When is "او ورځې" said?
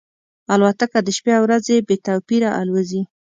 1.37-1.75